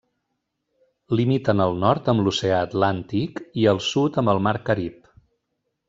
[1.19, 5.15] Limiten al nord amb l'oceà Atlàntic i al sud amb el mar Carib.